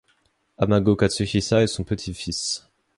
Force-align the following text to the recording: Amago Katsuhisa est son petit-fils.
Amago 0.57 0.95
Katsuhisa 0.97 1.61
est 1.61 1.67
son 1.67 1.83
petit-fils. 1.83 2.67